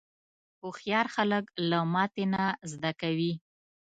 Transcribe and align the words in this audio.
هوښیار 0.61 1.07
خلک 1.15 1.43
له 1.69 1.79
ماتې 1.93 2.25
نه 2.33 2.43
زده 2.71 2.91
کوي. 3.01 3.33